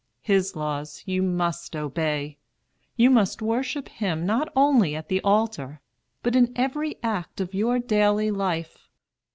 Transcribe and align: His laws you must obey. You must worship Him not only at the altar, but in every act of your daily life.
His 0.23 0.55
laws 0.55 1.03
you 1.05 1.21
must 1.21 1.75
obey. 1.75 2.39
You 2.97 3.11
must 3.11 3.39
worship 3.39 3.87
Him 3.87 4.25
not 4.25 4.51
only 4.55 4.95
at 4.95 5.09
the 5.09 5.21
altar, 5.21 5.79
but 6.23 6.35
in 6.35 6.51
every 6.55 6.95
act 7.03 7.39
of 7.39 7.53
your 7.53 7.77
daily 7.77 8.31
life. 8.31 8.89